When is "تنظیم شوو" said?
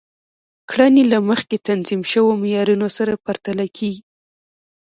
1.69-2.31